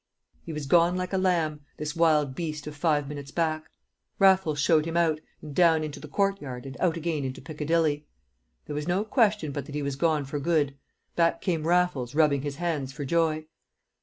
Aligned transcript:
He 0.47 0.51
was 0.51 0.65
gone 0.65 0.97
like 0.97 1.13
a 1.13 1.17
lamb, 1.19 1.61
this 1.77 1.95
wild 1.95 2.33
beast 2.33 2.65
of 2.65 2.75
five 2.75 3.07
minutes 3.07 3.29
back. 3.29 3.69
Raffles 4.17 4.57
showed 4.57 4.85
him 4.87 4.97
out, 4.97 5.21
and 5.43 5.53
down 5.55 5.83
into 5.83 5.99
the 5.99 6.07
courtyard, 6.07 6.65
and 6.65 6.75
out 6.79 6.97
again 6.97 7.23
into 7.23 7.39
Piccadilly. 7.39 8.07
There 8.65 8.73
was 8.73 8.87
no 8.87 9.03
question 9.05 9.51
but 9.51 9.67
that 9.67 9.75
he 9.75 9.83
was 9.83 9.95
gone 9.95 10.25
for 10.25 10.39
good; 10.39 10.75
back 11.15 11.39
came 11.39 11.67
Raffles, 11.67 12.15
rubbing 12.15 12.41
his 12.41 12.55
hands 12.55 12.91
for 12.91 13.05
joy. 13.05 13.45